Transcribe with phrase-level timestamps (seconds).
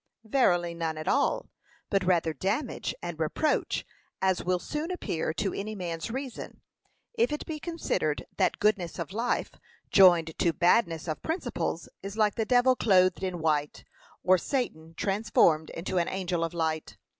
[0.23, 1.51] verily none at all;
[1.91, 3.85] but rather damage and reproach,
[4.19, 6.61] as will soon appear to any man's reason,
[7.13, 9.51] if it be considered that goodness of life,
[9.91, 13.83] joined to badness of principles is like the devil clothed in white,
[14.23, 16.97] or Satan transformed into an angel of light.